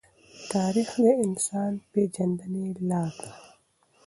[0.53, 3.31] تاریخ د انسان د پېژندنې لار دی.